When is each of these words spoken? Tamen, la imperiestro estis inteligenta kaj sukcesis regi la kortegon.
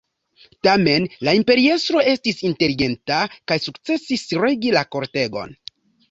Tamen, 0.67 1.03
la 1.27 1.33
imperiestro 1.39 1.99
estis 2.13 2.39
inteligenta 2.49 3.19
kaj 3.51 3.57
sukcesis 3.65 4.23
regi 4.45 4.73
la 4.77 4.83
kortegon. 4.97 5.55